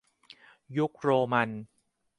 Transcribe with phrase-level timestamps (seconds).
[0.77, 1.49] ยุคโรมัน